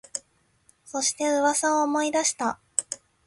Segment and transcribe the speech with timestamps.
[0.83, 2.59] そして、噂を思い出した